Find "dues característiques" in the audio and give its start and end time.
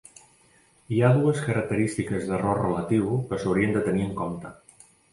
1.17-2.27